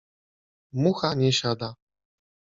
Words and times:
Mucha 0.81 1.13
nie 1.19 1.31
siada. 1.39 1.69